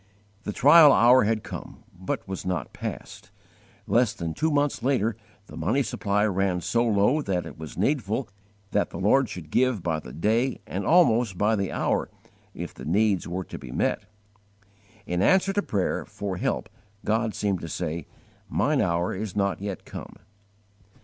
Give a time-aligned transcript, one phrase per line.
[0.45, 3.29] The trial hour had come, but was not past.
[3.85, 8.27] Less than two months later the money supply ran so low that it was needful
[8.71, 12.09] that the Lord should give by the day and almost by the hour
[12.55, 14.05] if the needs were to be met.
[15.05, 16.67] In answer to prayer for help
[17.05, 18.07] God seemed to say,
[18.49, 20.15] "Mine hour is not yet come."